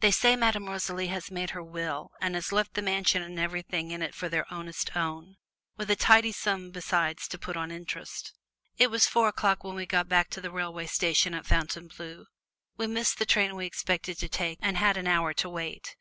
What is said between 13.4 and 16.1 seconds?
we expected to take, and had an hour to wait.